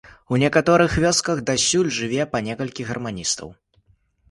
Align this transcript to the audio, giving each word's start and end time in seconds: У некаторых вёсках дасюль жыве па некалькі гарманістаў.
У 0.35 0.37
некаторых 0.43 0.95
вёсках 1.03 1.43
дасюль 1.51 1.93
жыве 1.99 2.27
па 2.33 2.43
некалькі 2.49 2.89
гарманістаў. 2.91 3.57